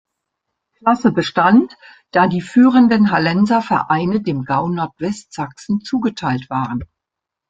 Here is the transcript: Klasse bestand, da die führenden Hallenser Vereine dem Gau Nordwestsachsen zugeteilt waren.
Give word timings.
Klasse 0.79 1.11
bestand, 1.11 1.77
da 2.09 2.25
die 2.25 2.41
führenden 2.41 3.11
Hallenser 3.11 3.61
Vereine 3.61 4.19
dem 4.19 4.45
Gau 4.45 4.67
Nordwestsachsen 4.67 5.81
zugeteilt 5.81 6.49
waren. 6.49 6.83